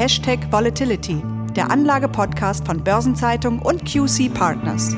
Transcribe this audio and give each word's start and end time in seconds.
Hashtag 0.00 0.50
Volatility, 0.50 1.22
der 1.54 1.70
Anlage-Podcast 1.70 2.64
von 2.64 2.82
Börsenzeitung 2.82 3.58
und 3.58 3.84
QC 3.84 4.32
Partners. 4.32 4.96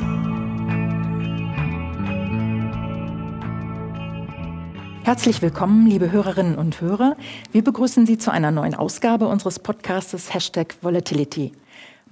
Herzlich 5.03 5.43
willkommen, 5.43 5.89
liebe 5.89 6.13
Hörerinnen 6.13 6.57
und 6.57 6.81
Hörer. 6.81 7.17
Wir 7.51 7.65
begrüßen 7.65 8.07
Sie 8.07 8.17
zu 8.17 8.31
einer 8.31 8.53
neuen 8.53 8.77
Ausgabe 8.77 9.27
unseres 9.27 9.59
Podcastes 9.59 10.33
Hashtag 10.33 10.77
Volatility. 10.83 11.51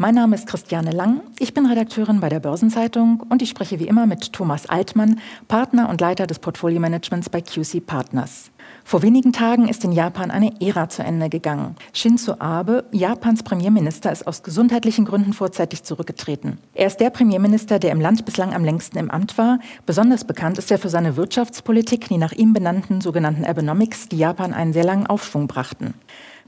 Mein 0.02 0.14
Name 0.14 0.34
ist 0.34 0.46
Christiane 0.46 0.92
Lang, 0.92 1.20
ich 1.38 1.52
bin 1.52 1.66
Redakteurin 1.66 2.20
bei 2.20 2.30
der 2.30 2.40
Börsenzeitung 2.40 3.22
und 3.28 3.42
ich 3.42 3.50
spreche 3.50 3.78
wie 3.80 3.86
immer 3.86 4.06
mit 4.06 4.32
Thomas 4.32 4.64
Altmann, 4.64 5.20
Partner 5.46 5.90
und 5.90 6.00
Leiter 6.00 6.26
des 6.26 6.38
Portfolio-Managements 6.38 7.28
bei 7.28 7.42
QC 7.42 7.84
Partners. 7.84 8.50
Vor 8.82 9.02
wenigen 9.02 9.34
Tagen 9.34 9.68
ist 9.68 9.84
in 9.84 9.92
Japan 9.92 10.30
eine 10.30 10.58
Ära 10.58 10.88
zu 10.88 11.02
Ende 11.02 11.28
gegangen. 11.28 11.77
Shinzo 11.92 12.36
Abe, 12.38 12.86
Japans 12.92 13.42
Premierminister, 13.42 14.10
ist 14.10 14.27
aus 14.27 14.42
gesundheitlichen 14.42 15.05
Gründen 15.05 15.34
vorzeitig 15.34 15.82
zurückgetreten. 15.82 16.56
Er 16.72 16.86
ist 16.86 16.96
der 16.96 17.10
Premierminister, 17.10 17.78
der 17.78 17.92
im 17.92 18.00
Land 18.00 18.24
bislang 18.24 18.55
am 18.55 18.64
längsten 18.64 18.96
im 18.96 19.10
Amt 19.10 19.36
war. 19.36 19.58
Besonders 19.84 20.24
bekannt 20.24 20.56
ist 20.56 20.70
er 20.70 20.78
für 20.78 20.88
seine 20.88 21.16
Wirtschaftspolitik, 21.16 22.08
die 22.08 22.16
nach 22.16 22.32
ihm 22.32 22.55
benannten 22.55 23.02
sogenannten 23.02 23.44
Abenomics, 23.44 24.08
die 24.08 24.16
Japan 24.16 24.55
einen 24.55 24.72
sehr 24.72 24.84
langen 24.84 25.08
Aufschwung 25.08 25.46
brachten. 25.46 25.92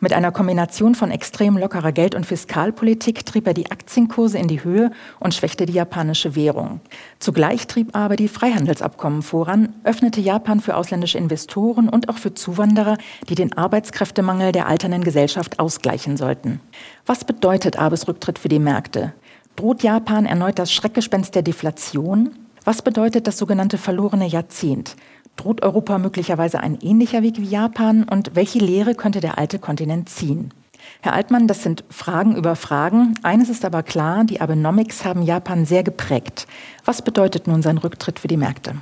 Mit 0.03 0.13
einer 0.15 0.33
Kombination 0.33 0.97
von 0.97 1.13
extrem 1.13 1.57
lockerer 1.57 1.93
Geld- 1.93 2.17
und 2.17 2.27
Fiskalpolitik 2.27 3.25
trieb 3.25 3.47
er 3.47 3.55
die 3.55 3.71
Aktienkurse 3.71 4.37
in 4.37 4.49
die 4.49 4.65
Höhe 4.65 4.91
und 5.21 5.33
schwächte 5.33 5.65
die 5.65 5.75
japanische 5.75 6.35
Währung. 6.35 6.81
Zugleich 7.21 7.69
trieb 7.69 7.95
aber 7.95 8.17
die 8.17 8.27
Freihandelsabkommen 8.27 9.23
voran, 9.23 9.77
öffnete 9.85 10.21
Japan 10.21 10.59
für 10.59 10.75
ausländische 10.75 11.19
Investoren 11.19 11.89
und 11.89 12.09
auch 12.09 12.19
für 12.19 12.35
Zuwanderer, 12.35 12.99
die 13.29 13.37
den 13.37 13.57
Arbeitskräftemangel 13.57 14.51
der 14.51 14.67
alternden 14.67 15.05
Gesellschaft 15.05 15.61
ausgleichen 15.61 16.17
sollten. 16.17 16.61
Was 17.07 17.23
bedeutet 17.23 17.79
Abes 17.79 18.09
Rücktritt 18.09 18.41
für 18.41 18.49
die 18.49 18.59
Märkte? 18.59 19.13
Droht 19.55 19.85
Japan 19.85 20.27
erneut 20.27 20.59
das 20.59 20.73
Schreckgespenst 20.73 21.33
der 21.37 21.43
Deflation? 21.43 22.33
Was 22.65 22.83
bedeutet 22.83 23.29
das 23.29 23.39
sogenannte 23.39 23.79
verlorene 23.79 24.27
Jahrzehnt? 24.27 24.97
Droht 25.37 25.63
Europa 25.63 25.99
möglicherweise 25.99 26.61
ein 26.61 26.79
ähnlicher 26.81 27.23
Weg 27.23 27.39
wie 27.39 27.49
Japan 27.49 28.05
und 28.05 28.35
welche 28.35 28.59
Lehre 28.59 28.95
könnte 28.95 29.21
der 29.21 29.39
alte 29.39 29.59
Kontinent 29.59 30.09
ziehen? 30.09 30.53
Herr 31.01 31.15
Altmann, 31.15 31.49
das 31.49 31.63
sind 31.63 31.85
Fragen 31.91 32.37
über 32.37 32.57
Fragen. 32.57 33.15
Eines 33.23 33.49
ist 33.49 33.65
aber 33.65 33.83
klar, 33.83 34.25
die 34.25 34.41
Abenomics 34.41 35.05
haben 35.05 35.23
Japan 35.23 35.65
sehr 35.65 35.83
geprägt. 35.83 36.47
Was 36.85 37.03
bedeutet 37.03 37.47
nun 37.47 37.63
sein 37.63 37.79
Rücktritt 37.79 38.19
für 38.19 38.29
die 38.29 38.37
Märkte? 38.37 38.75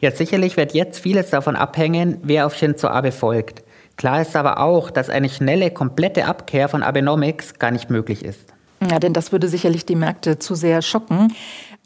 Ja, 0.00 0.10
sicherlich 0.12 0.56
wird 0.56 0.74
jetzt 0.74 1.00
vieles 1.00 1.30
davon 1.30 1.56
abhängen, 1.56 2.18
wer 2.22 2.46
auf 2.46 2.54
Shinzo 2.54 2.88
Abe 2.88 3.12
folgt. 3.12 3.64
Klar 3.96 4.22
ist 4.22 4.36
aber 4.36 4.60
auch, 4.60 4.90
dass 4.90 5.10
eine 5.10 5.28
schnelle, 5.28 5.72
komplette 5.72 6.26
Abkehr 6.26 6.68
von 6.68 6.84
Abenomics 6.84 7.58
gar 7.58 7.72
nicht 7.72 7.90
möglich 7.90 8.24
ist. 8.24 8.54
Ja, 8.88 9.00
denn 9.00 9.12
das 9.12 9.32
würde 9.32 9.48
sicherlich 9.48 9.86
die 9.86 9.96
Märkte 9.96 10.38
zu 10.38 10.54
sehr 10.54 10.82
schocken. 10.82 11.34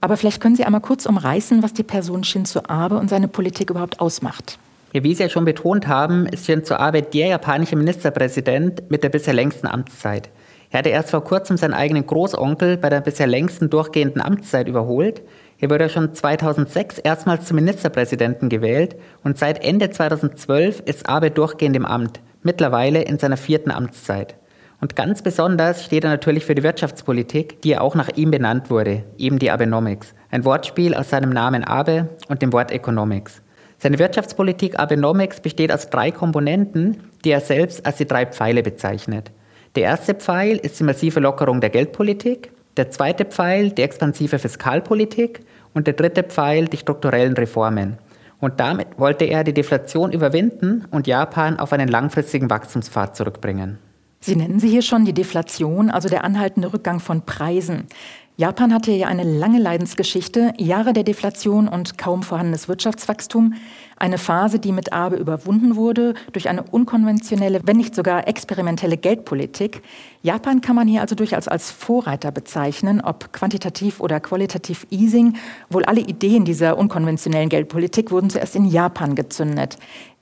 Aber 0.03 0.17
vielleicht 0.17 0.41
können 0.41 0.57
Sie 0.57 0.65
einmal 0.65 0.81
kurz 0.81 1.07
umreißen, 1.07 1.63
was 1.63 1.75
die 1.75 1.85
Person 1.85 2.25
Shinzo 2.25 2.63
Abe 2.67 2.99
und 2.99 3.09
seine 3.09 3.29
Politik 3.29 3.71
überhaupt 3.71 4.01
ausmacht. 4.01 4.59
Ja, 4.93 5.05
wie 5.05 5.15
Sie 5.15 5.23
ja 5.23 5.29
schon 5.29 5.45
betont 5.45 5.87
haben, 5.87 6.27
ist 6.27 6.45
Shinzo 6.45 6.75
Abe 6.75 7.03
der 7.03 7.29
japanische 7.29 7.77
Ministerpräsident 7.77 8.91
mit 8.91 9.05
der 9.05 9.11
bisher 9.11 9.33
längsten 9.33 9.69
Amtszeit. 9.69 10.29
Er 10.71 10.81
hatte 10.81 10.89
erst 10.89 11.11
vor 11.11 11.23
kurzem 11.23 11.57
seinen 11.57 11.73
eigenen 11.73 12.05
Großonkel 12.05 12.79
bei 12.79 12.89
der 12.89 13.01
bisher 13.01 13.29
längsten 13.29 13.71
durchgehenden 13.71 14.21
Amtszeit 14.21 14.67
überholt. 14.67 15.23
Er 15.61 15.71
wurde 15.71 15.89
schon 15.89 16.13
2006 16.13 16.99
erstmals 16.99 17.47
zum 17.47 17.55
Ministerpräsidenten 17.55 18.49
gewählt 18.49 18.97
und 19.23 19.39
seit 19.39 19.63
Ende 19.63 19.91
2012 19.91 20.81
ist 20.81 21.09
Abe 21.09 21.31
durchgehend 21.31 21.77
im 21.77 21.87
Amt, 21.87 22.19
mittlerweile 22.43 23.03
in 23.03 23.21
seiner 23.21 23.37
vierten 23.37 23.71
Amtszeit. 23.71 24.35
Und 24.83 24.97
ganz 24.97 25.23
besonders 25.23 25.85
steht 25.85 26.03
er 26.03 26.11
natürlich 26.11 26.45
für 26.45 26.57
die 26.57 26.65
Wirtschaftspolitik, 26.65 27.63
die 27.63 27.69
ja 27.69 27.81
auch 27.81 27.95
nach 27.95 28.09
ihm 28.17 28.33
benannt 28.33 28.69
wurde, 28.69 29.05
eben 29.17 29.39
die 29.39 29.53
Abenomics. 29.53 30.13
Ein 30.33 30.45
Wortspiel 30.45 30.93
aus 30.97 31.09
seinem 31.09 31.31
Namen 31.31 31.63
Abe 31.63 32.09
und 32.27 32.43
dem 32.43 32.53
Wort 32.53 32.73
Economics. 32.73 33.43
Seine 33.79 34.01
Wirtschaftspolitik 34.01 34.81
Abenomics 34.81 35.39
besteht 35.39 35.71
aus 35.71 35.89
drei 35.89 36.11
Komponenten, 36.11 36.97
die 37.25 37.31
er 37.31 37.41
selbst 37.41 37.87
als 37.87 37.99
die 37.99 38.09
drei 38.09 38.27
Pfeile 38.27 38.65
bezeichnet. 38.65 39.31
Der 39.77 39.85
erste 39.85 40.15
Pfeil 40.15 40.57
ist 40.57 40.81
die 40.81 40.85
massive 40.85 41.21
Lockerung 41.21 41.61
der 41.61 41.71
Geldpolitik, 41.71 42.51
der 42.77 42.91
zweite 42.91 43.25
Pfeil 43.25 43.71
die 43.71 43.83
expansive 43.83 44.41
Fiskalpolitik 44.41 45.45
und 45.75 45.87
der 45.87 45.95
dritte 45.95 46.25
Pfeil 46.25 46.65
die 46.65 46.79
strukturellen 46.79 47.35
Reformen. 47.35 47.99
Und 48.41 48.59
damit 48.59 48.89
wollte 48.99 49.27
er 49.27 49.45
die 49.45 49.55
Deflation 49.55 50.11
überwinden 50.11 50.87
und 50.91 51.07
Japan 51.07 51.61
auf 51.61 51.73
einen 51.73 51.87
langfristigen 51.87 52.51
Wachstumspfad 52.51 53.15
zurückbringen. 53.15 53.79
Sie 54.25 54.37
nennen 54.37 54.61
sie 54.61 54.69
hier 54.69 54.83
schon 54.83 55.05
die 55.05 55.13
Deflation, 55.13 55.91
also 55.91 56.09
der 56.09 56.23
anhaltende 56.23 56.73
Rückgang 56.73 57.01
von 57.01 57.23
Preisen. 57.23 57.89
Japan 58.37 58.73
hatte 58.73 58.93
ja 58.93 59.09
eine 59.09 59.25
lange 59.25 59.59
Leidensgeschichte, 59.59 60.53
Jahre 60.59 60.93
der 60.93 61.03
Deflation 61.03 61.67
und 61.67 61.99
kaum 61.99 62.23
vorhandenes 62.23 62.69
Wirtschaftswachstum. 62.69 63.55
Eine 63.99 64.19
Phase, 64.19 64.61
die 64.61 64.71
mit 64.71 64.93
Abe 64.93 65.17
überwunden 65.17 65.75
wurde 65.75 66.15
durch 66.33 66.49
eine 66.49 66.63
unkonventionelle, 66.63 67.63
wenn 67.65 67.77
nicht 67.77 67.97
sogar 67.97 68.29
experimentelle 68.29 68.97
Geldpolitik. 68.97 69.83
Japan 70.23 70.61
kann 70.61 70.77
man 70.77 70.87
hier 70.87 71.01
also 71.01 71.17
durchaus 71.17 71.49
als 71.49 71.73
Vorreiter 71.73 72.31
bezeichnen, 72.31 73.01
ob 73.01 73.33
quantitativ 73.33 73.99
oder 73.99 74.21
qualitativ 74.21 74.87
Easing. 74.91 75.35
Wohl 75.69 75.85
alle 75.85 76.01
Ideen 76.01 76.45
dieser 76.45 76.79
unkonventionellen 76.79 77.49
Geldpolitik 77.49 78.13
wurden 78.13 78.31
zuerst 78.31 78.55
in 78.55 78.67
Japan 78.67 79.17
gezündet. 79.17 79.79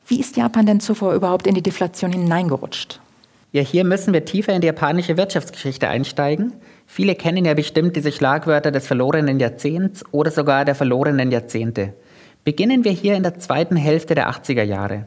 Wie 0.07 0.21
ist 0.21 0.39
Japan 0.39 0.65
denn 0.65 0.81
zuvor 0.81 1.13
überhaupt 1.13 1.47
in 1.47 1.55
die 1.55 1.63
Deflation 1.63 2.13
hineingerutscht? 2.13 2.99
Ja, 3.53 3.63
hier 3.63 3.85
müssen 3.85 4.13
wir 4.13 4.25
tiefer 4.25 4.53
in 4.53 4.61
die 4.61 4.69
japanische 4.69 5.17
Wirtschaftsgeschichte 5.17 5.89
einsteigen. 5.89 6.53
Viele 6.87 7.17
kennen 7.17 7.45
ja 7.45 7.55
bestimmt 7.55 7.97
diese 7.97 8.13
Schlagwörter 8.13 8.71
des 8.71 8.87
verlorenen 8.87 9.41
Jahrzehnts 9.41 10.05
oder 10.13 10.31
sogar 10.31 10.65
der 10.65 10.77
verlorenen 10.77 11.33
Jahrzehnte. 11.33 11.95
Beginnen 12.45 12.85
wir 12.85 12.93
hier 12.93 13.17
in 13.17 13.25
der 13.25 13.41
zweiten 13.41 13.75
Hälfte 13.75 14.15
der 14.15 14.31
80er 14.31 14.63
Jahre. 14.63 15.07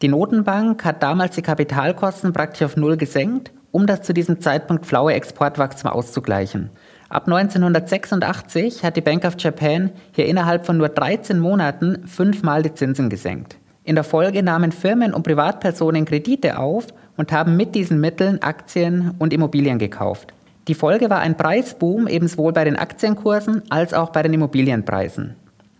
Die 0.00 0.08
Notenbank 0.08 0.86
hat 0.86 1.02
damals 1.02 1.34
die 1.34 1.42
Kapitalkosten 1.42 2.32
praktisch 2.32 2.62
auf 2.62 2.78
Null 2.78 2.96
gesenkt, 2.96 3.52
um 3.72 3.86
das 3.86 4.00
zu 4.00 4.14
diesem 4.14 4.40
Zeitpunkt 4.40 4.86
flaue 4.86 5.12
Exportwachstum 5.12 5.90
auszugleichen. 5.90 6.70
Ab 7.10 7.26
1986 7.26 8.84
hat 8.84 8.96
die 8.96 9.02
Bank 9.02 9.26
of 9.26 9.34
Japan 9.38 9.90
hier 10.12 10.24
innerhalb 10.24 10.64
von 10.64 10.78
nur 10.78 10.88
13 10.88 11.38
Monaten 11.38 12.06
fünfmal 12.08 12.62
die 12.62 12.72
Zinsen 12.72 13.10
gesenkt. 13.10 13.58
In 13.84 13.96
der 13.96 14.04
Folge 14.04 14.42
nahmen 14.42 14.72
Firmen 14.72 15.12
und 15.12 15.24
Privatpersonen 15.24 16.06
Kredite 16.06 16.58
auf 16.58 16.86
und 17.16 17.32
haben 17.32 17.56
mit 17.56 17.74
diesen 17.74 18.00
Mitteln 18.00 18.42
Aktien 18.42 19.14
und 19.18 19.32
Immobilien 19.32 19.78
gekauft. 19.78 20.32
Die 20.68 20.74
Folge 20.74 21.10
war 21.10 21.18
ein 21.20 21.36
Preisboom 21.36 22.06
ebensowohl 22.06 22.52
bei 22.52 22.64
den 22.64 22.76
Aktienkursen 22.76 23.62
als 23.68 23.94
auch 23.94 24.10
bei 24.10 24.22
den 24.22 24.32
Immobilienpreisen. 24.34 25.34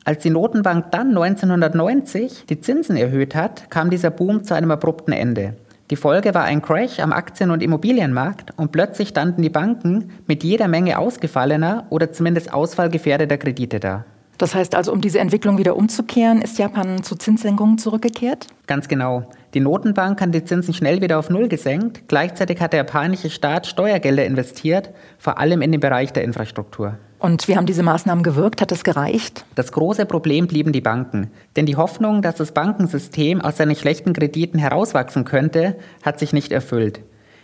Als 0.05 0.23
die 0.23 0.31
Notenbank 0.31 0.91
dann 0.91 1.17
1990 1.17 2.47
die 2.47 2.61
Zinsen 2.61 2.97
erhöht 2.97 3.37
hat, 3.37 3.71
kam 3.71 3.91
dieser 3.91 4.11
Boom 4.11 4.43
zu 4.43 4.55
einem 4.55 4.73
abrupten 4.73 5.13
Ende. 5.13 5.55
Die 5.91 5.97
Folge 5.97 6.35
war 6.35 6.45
ein 6.45 6.63
Crash 6.63 6.99
am 6.99 7.13
Aktien- 7.13 7.51
und 7.51 7.63
Immobilienmarkt 7.63 8.59
und 8.59 8.73
plötzlich 8.73 9.11
standen 9.11 9.43
die 9.43 9.51
Banken 9.51 10.11
mit 10.27 10.43
jeder 10.43 10.67
Menge 10.67 10.99
ausgefallener 10.99 11.87
oder 11.91 12.11
zumindest 12.13 12.53
ausfallgefährdeter 12.53 13.37
Kredite 13.37 13.79
da. 13.79 14.05
Das 14.39 14.55
heißt 14.57 14.75
also, 14.75 14.93
um 14.93 15.01
diese 15.01 15.21
Entwicklung 15.21 15.59
wieder 15.59 15.77
umzukehren, 15.77 16.43
ist 16.43 16.59
Japan 16.59 17.05
zu 17.05 17.15
Zinssenkungen 17.15 17.79
zurückgekehrt? 17.79 18.49
Ganz 18.67 18.89
genau. 18.89 19.25
Die 19.55 19.61
Notenbank 19.61 20.19
hat 20.23 20.35
die 20.35 20.45
Zinsen 20.45 20.73
schnell 20.73 21.03
wieder 21.03 21.19
auf 21.19 21.29
Null 21.29 21.47
gesenkt. 21.47 22.09
Gleichzeitig 22.09 22.61
hat 22.61 22.73
der 22.73 22.81
japanische 22.81 23.29
Staat 23.29 23.67
Steuergelder 23.67 24.25
investiert, 24.25 24.91
vor 25.19 25.39
allem 25.39 25.61
in 25.61 25.73
den 25.73 25.81
Bereich 25.81 26.11
der 26.13 26.25
Infrastruktur. 26.25 26.97
Und 27.19 27.47
wie 27.49 27.57
haben 27.57 27.67
diese 27.67 27.83
Maßnahmen 27.83 28.25
gewirkt? 28.25 28.63
Hat 28.63 28.73
es 28.73 28.83
gereicht? 28.83 29.45
Das 29.55 29.71
große 29.71 30.07
Problem 30.07 30.47
blieben 30.47 30.73
die 30.73 30.81
Banken. 30.81 31.31
Denn 31.55 31.67
die 31.67 31.77
Hoffnung, 31.77 32.23
dass 32.23 32.37
das 32.37 32.53
Bankensystem 32.53 33.43
aus 33.43 33.59
seinen 33.59 33.77
schlechten 33.77 34.15
Krediten 34.15 34.59
herauswachsen 34.59 35.25
könnte, 35.25 35.77
hat 36.03 36.19
sich 36.19 36.33
nicht 36.33 36.51
erfüllt. 36.51 37.01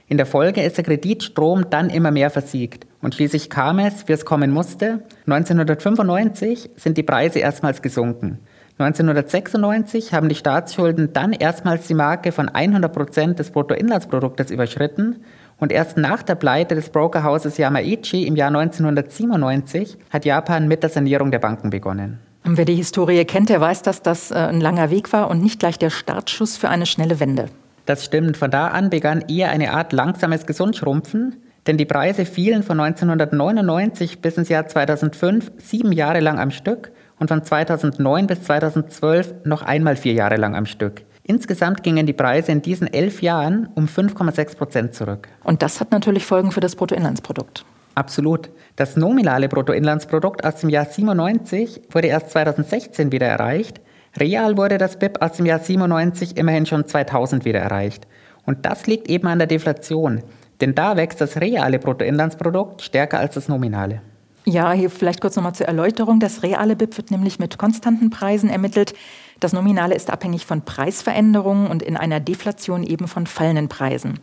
In 0.08 0.16
der 0.16 0.24
Folge 0.24 0.62
ist 0.62 0.78
der 0.78 0.84
Kreditstrom 0.84 1.68
dann 1.68 1.90
immer 1.90 2.10
mehr 2.10 2.30
versiegt. 2.30 2.86
Und 3.02 3.14
schließlich 3.14 3.50
kam 3.50 3.78
es, 3.78 4.08
wie 4.08 4.12
es 4.12 4.24
kommen 4.24 4.50
musste. 4.50 5.02
1995 5.26 6.70
sind 6.76 6.96
die 6.96 7.02
Preise 7.02 7.40
erstmals 7.40 7.82
gesunken. 7.82 8.38
1996 8.78 10.12
haben 10.12 10.28
die 10.28 10.36
Staatsschulden 10.36 11.12
dann 11.12 11.32
erstmals 11.32 11.88
die 11.88 11.94
Marke 11.94 12.30
von 12.30 12.48
100 12.48 12.92
Prozent 12.92 13.38
des 13.40 13.50
Bruttoinlandsproduktes 13.50 14.52
überschritten 14.52 15.16
und 15.58 15.72
erst 15.72 15.96
nach 15.96 16.22
der 16.22 16.36
Pleite 16.36 16.76
des 16.76 16.90
Brokerhauses 16.90 17.58
Yamaichi 17.58 18.24
im 18.24 18.36
Jahr 18.36 18.48
1997 18.48 19.98
hat 20.10 20.24
Japan 20.24 20.68
mit 20.68 20.84
der 20.84 20.90
Sanierung 20.90 21.32
der 21.32 21.40
Banken 21.40 21.70
begonnen. 21.70 22.20
Wer 22.44 22.64
die 22.64 22.76
Historie 22.76 23.24
kennt, 23.24 23.48
der 23.48 23.60
weiß, 23.60 23.82
dass 23.82 24.00
das 24.00 24.30
äh, 24.30 24.36
ein 24.36 24.60
langer 24.60 24.90
Weg 24.90 25.12
war 25.12 25.28
und 25.28 25.42
nicht 25.42 25.58
gleich 25.58 25.78
der 25.78 25.90
Startschuss 25.90 26.56
für 26.56 26.68
eine 26.68 26.86
schnelle 26.86 27.18
Wende. 27.18 27.46
Das 27.84 28.04
stimmt. 28.04 28.36
Von 28.36 28.52
da 28.52 28.68
an 28.68 28.90
begann 28.90 29.24
eher 29.28 29.50
eine 29.50 29.72
Art 29.72 29.92
langsames 29.92 30.46
Gesundschrumpfen, 30.46 31.42
denn 31.66 31.78
die 31.78 31.84
Preise 31.84 32.24
fielen 32.24 32.62
von 32.62 32.78
1999 32.78 34.20
bis 34.20 34.38
ins 34.38 34.48
Jahr 34.48 34.68
2005 34.68 35.50
sieben 35.58 35.90
Jahre 35.92 36.20
lang 36.20 36.38
am 36.38 36.52
Stück 36.52 36.92
und 37.18 37.28
von 37.28 37.44
2009 37.44 38.26
bis 38.26 38.42
2012 38.42 39.44
noch 39.44 39.62
einmal 39.62 39.96
vier 39.96 40.12
Jahre 40.12 40.36
lang 40.36 40.54
am 40.54 40.66
Stück. 40.66 41.02
Insgesamt 41.22 41.82
gingen 41.82 42.06
die 42.06 42.14
Preise 42.14 42.52
in 42.52 42.62
diesen 42.62 42.90
elf 42.90 43.20
Jahren 43.20 43.68
um 43.74 43.84
5,6 43.84 44.56
Prozent 44.56 44.94
zurück. 44.94 45.28
Und 45.44 45.62
das 45.62 45.78
hat 45.78 45.90
natürlich 45.90 46.24
Folgen 46.24 46.52
für 46.52 46.60
das 46.60 46.74
Bruttoinlandsprodukt. 46.74 47.66
Absolut. 47.94 48.48
Das 48.76 48.96
nominale 48.96 49.48
Bruttoinlandsprodukt 49.48 50.44
aus 50.44 50.60
dem 50.60 50.70
Jahr 50.70 50.86
97 50.86 51.82
wurde 51.90 52.08
erst 52.08 52.30
2016 52.30 53.12
wieder 53.12 53.26
erreicht. 53.26 53.80
Real 54.16 54.56
wurde 54.56 54.78
das 54.78 54.98
BIP 54.98 55.20
aus 55.20 55.32
dem 55.32 55.46
Jahr 55.46 55.58
97 55.58 56.36
immerhin 56.36 56.64
schon 56.64 56.86
2000 56.86 57.44
wieder 57.44 57.60
erreicht. 57.60 58.06
Und 58.46 58.64
das 58.64 58.86
liegt 58.86 59.10
eben 59.10 59.26
an 59.26 59.38
der 59.38 59.48
Deflation. 59.48 60.22
Denn 60.60 60.74
da 60.74 60.96
wächst 60.96 61.20
das 61.20 61.40
reale 61.40 61.78
Bruttoinlandsprodukt 61.78 62.82
stärker 62.82 63.18
als 63.18 63.34
das 63.34 63.48
nominale. 63.48 64.00
Ja, 64.48 64.72
hier 64.72 64.88
vielleicht 64.88 65.20
kurz 65.20 65.36
nochmal 65.36 65.54
zur 65.54 65.66
Erläuterung. 65.66 66.20
Das 66.20 66.42
reale 66.42 66.74
BIP 66.74 66.96
wird 66.96 67.10
nämlich 67.10 67.38
mit 67.38 67.58
konstanten 67.58 68.08
Preisen 68.08 68.48
ermittelt. 68.48 68.94
Das 69.40 69.52
Nominale 69.52 69.94
ist 69.94 70.10
abhängig 70.10 70.46
von 70.46 70.62
Preisveränderungen 70.62 71.66
und 71.66 71.82
in 71.82 71.98
einer 71.98 72.18
Deflation 72.18 72.82
eben 72.82 73.08
von 73.08 73.26
fallenden 73.26 73.68
Preisen. 73.68 74.20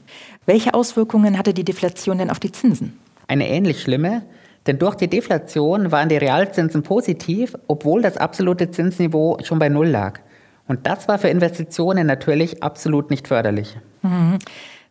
Welche 0.48 0.74
Auswirkungen 0.74 1.38
hatte 1.38 1.54
die 1.54 1.64
Deflation 1.64 2.18
denn 2.18 2.32
auf 2.32 2.40
die 2.40 2.52
Zinsen? 2.52 3.00
Eine 3.28 3.48
ähnlich 3.48 3.84
schlimme, 3.84 4.24
denn 4.66 4.80
durch 4.80 4.96
die 4.96 5.10
Deflation 5.10 5.92
waren 5.92 6.10
die 6.10 6.18
Realzinsen 6.18 6.82
positiv, 6.82 7.56
obwohl 7.68 8.02
das 8.02 8.18
absolute 8.18 8.72
Zinsniveau 8.72 9.38
schon 9.44 9.60
bei 9.60 9.70
Null 9.70 9.90
lag. 9.90 10.22
Und 10.68 10.88
das 10.88 11.08
war 11.08 11.20
für 11.20 11.28
Investitionen 11.30 12.08
natürlich 12.08 12.64
absolut 12.64 13.12
nicht 13.12 13.28
förderlich. 13.28 13.78
Mhm. 14.02 14.40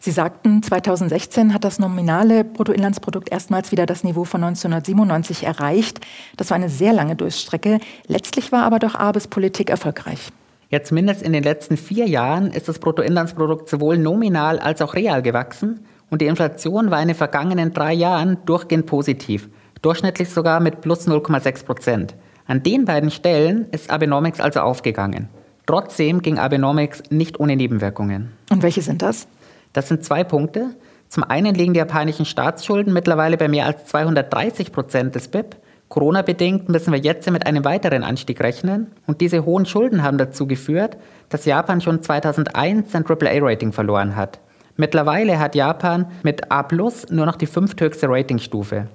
Sie 0.04 0.10
sagten, 0.10 0.62
2016 0.62 1.54
hat 1.54 1.64
das 1.64 1.78
nominale 1.78 2.44
Bruttoinlandsprodukt 2.44 3.32
erstmals 3.32 3.72
wieder 3.72 3.86
das 3.86 4.04
Niveau 4.04 4.24
von 4.24 4.44
1997 4.44 5.44
erreicht. 5.44 5.98
Das 6.36 6.50
war 6.50 6.56
eine 6.56 6.68
sehr 6.68 6.92
lange 6.92 7.16
Durchstrecke. 7.16 7.80
Letztlich 8.06 8.52
war 8.52 8.64
aber 8.64 8.78
doch 8.78 8.96
Abes 8.96 9.28
Politik 9.28 9.70
erfolgreich. 9.70 10.28
Ja, 10.68 10.82
zumindest 10.82 11.22
in 11.22 11.32
den 11.32 11.42
letzten 11.42 11.78
vier 11.78 12.06
Jahren 12.06 12.50
ist 12.50 12.68
das 12.68 12.80
Bruttoinlandsprodukt 12.80 13.66
sowohl 13.66 13.96
nominal 13.96 14.58
als 14.58 14.82
auch 14.82 14.92
real 14.92 15.22
gewachsen 15.22 15.86
und 16.10 16.20
die 16.20 16.26
Inflation 16.26 16.90
war 16.90 17.00
in 17.00 17.08
den 17.08 17.16
vergangenen 17.16 17.72
drei 17.72 17.94
Jahren 17.94 18.36
durchgehend 18.44 18.84
positiv, 18.84 19.48
durchschnittlich 19.80 20.28
sogar 20.28 20.60
mit 20.60 20.82
plus 20.82 21.08
0,6 21.08 21.64
Prozent. 21.64 22.14
An 22.46 22.62
den 22.62 22.84
beiden 22.84 23.10
Stellen 23.10 23.68
ist 23.70 23.88
Abenomics 23.88 24.38
also 24.38 24.60
aufgegangen. 24.60 25.30
Trotzdem 25.64 26.20
ging 26.20 26.38
Abenomics 26.38 27.04
nicht 27.08 27.40
ohne 27.40 27.56
Nebenwirkungen. 27.56 28.32
Und 28.50 28.62
welche 28.62 28.82
sind 28.82 29.00
das? 29.00 29.26
Das 29.74 29.88
sind 29.88 30.02
zwei 30.02 30.24
Punkte. 30.24 30.70
Zum 31.08 31.24
einen 31.24 31.54
liegen 31.54 31.74
die 31.74 31.78
japanischen 31.78 32.24
Staatsschulden 32.24 32.92
mittlerweile 32.92 33.36
bei 33.36 33.48
mehr 33.48 33.66
als 33.66 33.84
230 33.86 34.72
Prozent 34.72 35.14
des 35.14 35.28
BIP. 35.28 35.56
Corona-bedingt 35.88 36.68
müssen 36.68 36.92
wir 36.92 36.98
jetzt 36.98 37.30
mit 37.30 37.46
einem 37.46 37.64
weiteren 37.64 38.04
Anstieg 38.04 38.40
rechnen. 38.40 38.92
Und 39.06 39.20
diese 39.20 39.44
hohen 39.44 39.66
Schulden 39.66 40.02
haben 40.02 40.16
dazu 40.16 40.46
geführt, 40.46 40.96
dass 41.28 41.44
Japan 41.44 41.80
schon 41.80 42.02
2001 42.02 42.90
sein 42.90 43.04
AAA-Rating 43.04 43.72
verloren 43.72 44.16
hat. 44.16 44.40
Mittlerweile 44.76 45.38
hat 45.38 45.54
Japan 45.54 46.06
mit 46.22 46.50
A 46.50 46.66
nur 47.10 47.26
noch 47.26 47.36
die 47.36 47.46
fünfthöchste 47.46 48.08
Ratingstufe. 48.08 48.86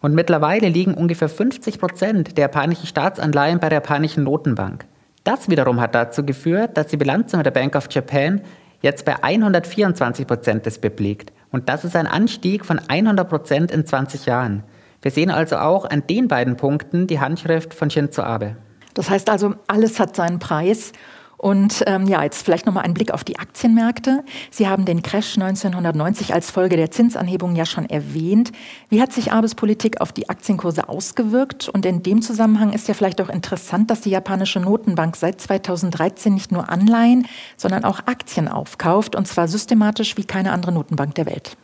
Und 0.00 0.14
mittlerweile 0.14 0.68
liegen 0.68 0.94
ungefähr 0.94 1.28
50 1.28 1.80
Prozent 1.80 2.36
der 2.36 2.42
japanischen 2.42 2.86
Staatsanleihen 2.86 3.58
bei 3.58 3.68
der 3.68 3.78
japanischen 3.78 4.24
Notenbank. 4.24 4.86
Das 5.24 5.48
wiederum 5.48 5.80
hat 5.80 5.94
dazu 5.94 6.24
geführt, 6.24 6.76
dass 6.76 6.86
die 6.86 6.96
Bilanz 6.96 7.32
mit 7.34 7.44
der 7.44 7.50
Bank 7.50 7.74
of 7.74 7.88
Japan 7.90 8.40
jetzt 8.80 9.04
bei 9.04 9.22
124 9.22 10.26
Prozent 10.26 10.80
BIP 10.80 11.00
liegt. 11.00 11.32
Und 11.50 11.68
das 11.68 11.84
ist 11.84 11.96
ein 11.96 12.06
Anstieg 12.06 12.64
von 12.64 12.78
100 12.78 13.28
Prozent 13.28 13.70
in 13.70 13.86
20 13.86 14.26
Jahren. 14.26 14.64
Wir 15.00 15.10
sehen 15.10 15.30
also 15.30 15.56
auch 15.56 15.88
an 15.88 16.04
den 16.08 16.28
beiden 16.28 16.56
Punkten 16.56 17.06
die 17.06 17.20
Handschrift 17.20 17.72
von 17.72 17.90
Shinzo 17.90 18.22
Abe. 18.22 18.56
Das 18.94 19.10
heißt 19.10 19.30
also, 19.30 19.54
alles 19.68 20.00
hat 20.00 20.16
seinen 20.16 20.40
Preis. 20.40 20.92
Und 21.38 21.84
ähm, 21.86 22.08
ja, 22.08 22.24
jetzt 22.24 22.44
vielleicht 22.44 22.66
nochmal 22.66 22.84
ein 22.84 22.94
Blick 22.94 23.12
auf 23.12 23.22
die 23.22 23.38
Aktienmärkte. 23.38 24.24
Sie 24.50 24.66
haben 24.66 24.84
den 24.84 25.02
Crash 25.02 25.36
1990 25.36 26.34
als 26.34 26.50
Folge 26.50 26.76
der 26.76 26.90
Zinsanhebung 26.90 27.54
ja 27.54 27.64
schon 27.64 27.88
erwähnt. 27.88 28.50
Wie 28.88 29.00
hat 29.00 29.12
sich 29.12 29.30
Abes 29.30 29.54
Politik 29.54 30.00
auf 30.00 30.10
die 30.10 30.28
Aktienkurse 30.28 30.88
ausgewirkt? 30.88 31.68
Und 31.68 31.86
in 31.86 32.02
dem 32.02 32.22
Zusammenhang 32.22 32.72
ist 32.72 32.88
ja 32.88 32.94
vielleicht 32.94 33.20
auch 33.20 33.28
interessant, 33.28 33.88
dass 33.88 34.00
die 34.00 34.10
japanische 34.10 34.58
Notenbank 34.58 35.14
seit 35.14 35.40
2013 35.40 36.34
nicht 36.34 36.50
nur 36.50 36.68
Anleihen, 36.68 37.28
sondern 37.56 37.84
auch 37.84 38.00
Aktien 38.06 38.48
aufkauft, 38.48 39.14
und 39.14 39.28
zwar 39.28 39.46
systematisch 39.46 40.16
wie 40.16 40.24
keine 40.24 40.50
andere 40.50 40.72
Notenbank 40.72 41.14
der 41.14 41.26
Welt. 41.26 41.56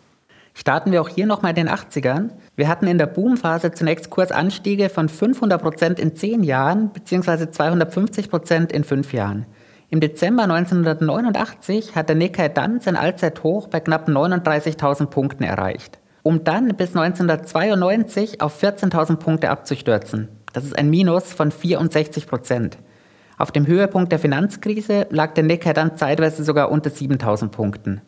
Starten 0.57 0.93
wir 0.93 1.03
auch 1.03 1.09
hier 1.09 1.27
nochmal 1.27 1.51
in 1.51 1.67
den 1.67 1.69
80ern. 1.69 2.31
Wir 2.55 2.69
hatten 2.69 2.87
in 2.87 2.97
der 2.97 3.07
Boomphase 3.07 3.73
zunächst 3.73 4.09
Kursanstiege 4.09 4.89
von 4.89 5.09
500 5.09 5.61
Prozent 5.61 5.99
in 5.99 6.15
10 6.15 6.45
Jahren 6.45 6.91
bzw. 6.91 7.51
250 7.51 8.31
Prozent 8.31 8.71
in 8.71 8.85
5 8.85 9.13
Jahren. 9.13 9.47
Im 9.95 10.01
Dezember 10.01 10.43
1989 10.43 11.95
hat 11.95 12.09
der 12.09 12.17
Nikkei 12.17 12.49
dann 12.49 12.81
sein 12.81 12.97
Allzeithoch 12.97 13.69
bei 13.69 13.79
knapp 13.79 14.09
39.000 14.09 15.07
Punkten 15.07 15.45
erreicht, 15.45 16.01
um 16.25 16.43
dann 16.43 16.75
bis 16.75 16.97
1992 16.97 18.41
auf 18.41 18.61
14.000 18.61 19.19
Punkte 19.19 19.51
abzustürzen. 19.51 20.31
Das 20.53 20.65
ist 20.65 20.77
ein 20.77 20.91
Minus 20.91 21.33
von 21.33 21.53
64 21.53 22.27
Prozent. 22.27 22.77
Auf 23.39 23.53
dem 23.53 23.69
Höhepunkt 23.69 24.11
der 24.11 24.19
Finanzkrise 24.19 25.07
lag 25.11 25.33
der 25.35 25.45
Nikkei 25.45 25.73
dann 25.73 25.97
zeitweise 25.97 26.43
sogar 26.43 26.73
unter 26.73 26.91
7.000 26.91 27.51
Punkten. 27.51 28.01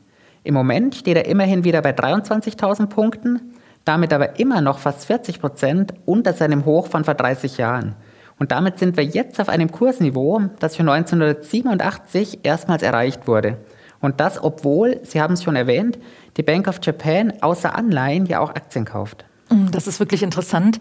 Im 0.43 0.55
Moment 0.55 0.97
steht 0.97 1.17
er 1.17 1.27
immerhin 1.27 1.63
wieder 1.63 1.83
bei 1.83 1.93
23.000 1.93 2.89
Punkten, 2.89 3.55
damit 3.85 4.13
aber 4.13 4.41
immer 4.41 4.61
noch 4.61 4.81
fast 4.81 5.07
40 5.07 5.41
Prozent 5.41 5.95
unter 6.05 6.33
seinem 6.33 6.65
Hoch 6.65 6.89
von 6.89 7.05
vor 7.05 7.15
30 7.15 7.59
Jahren. 7.59 7.95
Und 8.39 8.53
damit 8.53 8.79
sind 8.79 8.97
wir 8.97 9.05
jetzt 9.05 9.41
auf 9.41 9.49
einem 9.49 9.71
Kursniveau, 9.71 10.43
das 10.59 10.77
für 10.77 10.83
1987 10.83 12.41
erstmals 12.43 12.83
erreicht 12.83 13.27
wurde. 13.27 13.59
Und 14.01 14.21
das, 14.21 14.43
obwohl, 14.43 15.01
Sie 15.05 15.21
haben 15.21 15.35
es 15.35 15.43
schon 15.43 15.57
erwähnt, 15.57 15.99
die 16.37 16.43
Bank 16.43 16.69
of 16.69 16.81
Japan 16.83 17.33
außer 17.41 17.75
Anleihen 17.75 18.27
ja 18.27 18.41
auch 18.41 18.51
Aktien 18.51 18.85
kauft. 18.85 19.25
Mm, 19.49 19.71
das 19.71 19.87
ist 19.87 20.01
wirklich 20.01 20.23
interessant, 20.23 20.79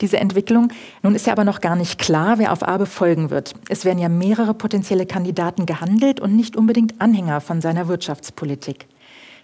diese 0.00 0.18
Entwicklung. 0.18 0.72
Nun 1.02 1.14
ist 1.14 1.26
ja 1.26 1.32
aber 1.32 1.44
noch 1.44 1.60
gar 1.60 1.76
nicht 1.76 1.98
klar, 1.98 2.38
wer 2.38 2.52
auf 2.52 2.62
Abe 2.62 2.86
folgen 2.86 3.30
wird. 3.30 3.54
Es 3.68 3.84
werden 3.84 3.98
ja 3.98 4.08
mehrere 4.08 4.54
potenzielle 4.54 5.06
Kandidaten 5.06 5.66
gehandelt 5.66 6.20
und 6.20 6.36
nicht 6.36 6.56
unbedingt 6.56 7.00
Anhänger 7.00 7.40
von 7.40 7.60
seiner 7.60 7.88
Wirtschaftspolitik. 7.88 8.86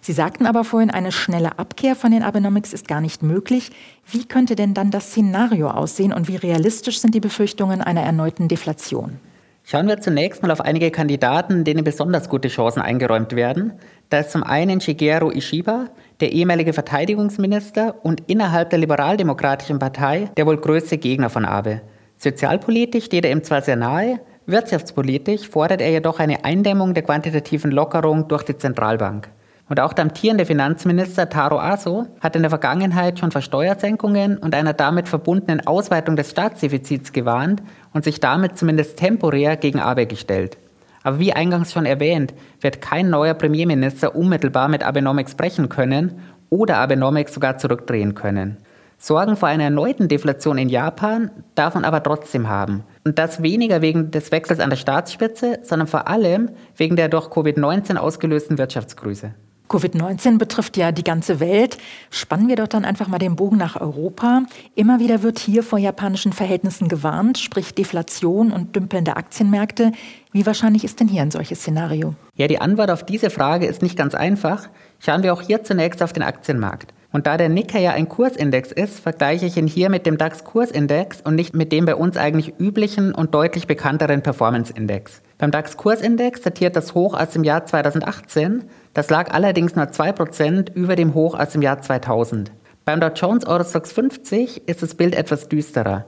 Sie 0.05 0.12
sagten 0.12 0.45
aber 0.45 0.65
vorhin, 0.65 0.91
eine 0.91 1.12
schnelle 1.12 1.59
Abkehr 1.59 1.97
von 1.97 2.11
den 2.11 2.23
Abenomics 2.23 2.75
ist 2.75 2.87
gar 2.87 3.01
nicht 3.01 3.23
möglich. 3.23 3.71
Wie 4.06 4.27
könnte 4.27 4.55
denn 4.55 4.75
dann 4.75 4.91
das 4.91 5.06
Szenario 5.06 5.71
aussehen 5.71 6.12
und 6.12 6.29
wie 6.29 6.37
realistisch 6.37 7.01
sind 7.01 7.15
die 7.15 7.21
Befürchtungen 7.21 7.81
einer 7.81 8.03
erneuten 8.03 8.47
Deflation? 8.47 9.19
Schauen 9.62 9.89
wir 9.89 10.03
zunächst 10.03 10.43
mal 10.43 10.51
auf 10.51 10.61
einige 10.61 10.91
Kandidaten, 10.91 11.65
denen 11.65 11.85
besonders 11.85 12.29
gute 12.29 12.49
Chancen 12.49 12.82
eingeräumt 12.82 13.34
werden. 13.34 13.73
Da 14.11 14.19
ist 14.19 14.32
zum 14.32 14.43
einen 14.43 14.82
Shigeru 14.82 15.31
Ishiba, 15.31 15.87
der 16.20 16.32
ehemalige 16.32 16.75
Verteidigungsminister 16.75 17.94
und 18.03 18.25
innerhalb 18.27 18.69
der 18.69 18.81
liberaldemokratischen 18.81 19.79
Partei 19.79 20.29
der 20.37 20.44
wohl 20.44 20.58
größte 20.58 20.99
Gegner 20.99 21.31
von 21.31 21.46
Abe. 21.46 21.81
Sozialpolitisch 22.19 23.06
steht 23.06 23.25
er 23.25 23.32
ihm 23.32 23.43
zwar 23.43 23.63
sehr 23.63 23.77
nahe, 23.77 24.20
wirtschaftspolitisch 24.44 25.49
fordert 25.49 25.81
er 25.81 25.93
jedoch 25.93 26.19
eine 26.19 26.44
Eindämmung 26.44 26.93
der 26.93 27.05
quantitativen 27.05 27.70
Lockerung 27.70 28.29
durch 28.29 28.43
die 28.43 28.58
Zentralbank. 28.58 29.31
Und 29.69 29.81
auch 29.81 29.94
der 29.94 30.05
amtierende 30.05 30.44
Finanzminister 30.44 31.31
Taro 31.31 31.59
Aso 31.59 32.06
hat 32.21 32.37
in 32.37 32.43
der 32.43 32.51
Vergangenheit 32.51 33.19
schon 33.19 33.31
vor 33.31 33.41
Steuersenkungen 33.41 34.37
und 34.37 34.55
einer 34.55 34.75
damit 34.75 35.09
verbundenen 35.09 35.67
Ausweitung 35.67 36.17
des 36.17 36.31
Staatsdefizits 36.31 37.13
gewarnt 37.13 37.63
und 37.94 38.05
sich 38.05 38.21
damit 38.21 38.59
zumindest 38.59 38.99
temporär 38.99 39.56
gegen 39.56 39.81
Abe 39.81 40.06
gestellt. 40.06 40.59
Aber 41.03 41.19
wie 41.19 41.33
eingangs 41.33 41.73
schon 41.73 41.87
erwähnt, 41.87 42.35
wird 42.61 42.83
kein 42.83 43.09
neuer 43.09 43.35
Premierminister 43.35 44.15
unmittelbar 44.15 44.69
mit 44.69 44.83
Abenomics 44.83 45.35
brechen 45.35 45.71
können 45.71 46.21
oder 46.51 46.79
Abenomics 46.79 47.33
sogar 47.33 47.56
zurückdrehen 47.56 48.15
können. 48.15 48.59
Sorgen 48.99 49.37
vor 49.37 49.49
einer 49.49 49.65
erneuten 49.65 50.09
Deflation 50.09 50.56
in 50.56 50.69
Japan 50.69 51.31
darf 51.55 51.75
man 51.75 51.85
aber 51.85 52.03
trotzdem 52.03 52.49
haben. 52.49 52.85
Und 53.05 53.19
das 53.19 53.43
weniger 53.43 53.83
wegen 53.83 54.11
des 54.11 54.31
Wechsels 54.31 54.61
an 54.61 54.71
der 54.71 54.77
Staatsspitze, 54.77 55.59
sondern 55.63 55.89
vor 55.89 56.09
allem 56.09 56.51
wegen 56.77 56.97
der 56.97 57.09
durch 57.09 57.27
Covid-19 57.27 57.97
ausgelösten 57.97 58.56
Wirtschaftskrise. 58.56 59.35
Covid-19 59.69 60.39
betrifft 60.39 60.77
ja 60.77 60.93
die 60.93 61.05
ganze 61.05 61.41
Welt. 61.41 61.79
Spannen 62.11 62.49
wir 62.49 62.56
doch 62.56 62.69
dann 62.69 62.85
einfach 62.85 63.09
mal 63.09 63.19
den 63.19 63.35
Bogen 63.35 63.56
nach 63.56 63.81
Europa. 63.81 64.43
Immer 64.75 65.01
wieder 65.01 65.23
wird 65.23 65.39
hier 65.39 65.63
vor 65.63 65.79
japanischen 65.79 66.33
Verhältnissen 66.33 66.89
gewarnt, 66.89 67.39
sprich 67.39 67.75
Deflation 67.75 68.53
und 68.53 68.77
dümpelnde 68.77 69.17
Aktienmärkte. 69.17 69.93
Wie 70.33 70.47
wahrscheinlich 70.47 70.85
ist 70.85 71.01
denn 71.01 71.09
hier 71.09 71.23
ein 71.23 71.31
solches 71.31 71.61
Szenario? 71.61 72.15
Ja, 72.37 72.47
die 72.47 72.61
Antwort 72.61 72.91
auf 72.91 73.05
diese 73.05 73.31
Frage 73.31 73.67
ist 73.67 73.83
nicht 73.83 73.97
ganz 73.97 74.15
einfach. 74.15 74.69
Schauen 74.99 75.23
wir 75.23 75.33
auch 75.33 75.43
hier 75.43 75.65
zunächst 75.65 76.03
auf 76.03 76.13
den 76.13 76.23
Aktienmarkt. 76.23 76.94
Und 77.15 77.29
da 77.29 77.37
der 77.37 77.49
Nikkei 77.49 77.81
ja 77.81 77.93
ein 77.93 78.09
Kursindex 78.09 78.73
ist, 78.73 78.99
vergleiche 78.99 79.47
ich 79.47 79.56
ihn 79.56 79.69
hier 79.69 79.89
mit 79.89 80.05
dem 80.05 80.19
DAX-Kursindex 80.19 81.21
und 81.21 81.37
nicht 81.37 81.55
mit 81.55 81.71
dem 81.71 81.85
bei 81.85 81.94
uns 81.94 82.17
eigentlich 82.17 82.55
üblichen 82.59 83.15
und 83.15 83.37
deutlich 83.37 83.69
bekannteren 83.69 84.21
Performance-Index. 84.21 85.23
Beim 85.39 85.53
DAX-Kursindex 85.53 86.41
datiert 86.41 86.75
das 86.75 86.97
Hoch 86.97 87.15
aus 87.15 87.31
dem 87.31 87.44
Jahr 87.44 87.67
2018, 87.67 88.65
das 88.94 89.11
lag 89.11 89.33
allerdings 89.33 89.77
nur 89.77 89.85
2% 89.85 90.75
über 90.75 90.97
dem 90.97 91.15
Hoch 91.15 91.39
aus 91.39 91.51
dem 91.51 91.63
Jahr 91.63 91.81
2000. 91.81 92.51
Beim 92.85 92.99
Dow 92.99 93.13
Jones 93.15 93.47
Eurostox 93.47 93.93
50 93.93 94.67
ist 94.67 94.83
das 94.83 94.97
Bild 94.97 95.15
etwas 95.15 95.49
düsterer. 95.49 96.06